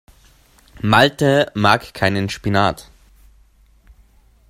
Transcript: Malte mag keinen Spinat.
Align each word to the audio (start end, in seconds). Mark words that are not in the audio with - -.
Malte 0.81 1.51
mag 1.53 1.93
keinen 1.93 2.27
Spinat. 2.27 2.89